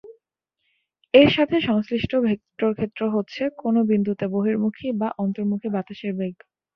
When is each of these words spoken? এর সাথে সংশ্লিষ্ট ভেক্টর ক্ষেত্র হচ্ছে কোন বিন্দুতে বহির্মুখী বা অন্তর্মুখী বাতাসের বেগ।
এর 1.13 1.29
সাথে 1.35 1.55
সংশ্লিষ্ট 1.61 2.11
ভেক্টর 2.25 2.71
ক্ষেত্র 2.77 3.01
হচ্ছে 3.15 3.43
কোন 3.61 3.75
বিন্দুতে 3.89 4.25
বহির্মুখী 4.35 4.87
বা 4.95 5.09
অন্তর্মুখী 5.17 5.67
বাতাসের 5.75 6.13
বেগ। 6.19 6.35